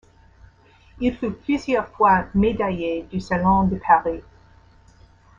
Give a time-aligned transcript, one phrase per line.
[0.99, 4.23] Il fut plusieurs fois médaillé du Salon de Paris.